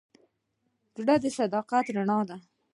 زړه 0.99 1.15
د 1.23 1.25
صداقت 1.37 1.85
رڼا 1.95 2.19
ده. 2.29 2.37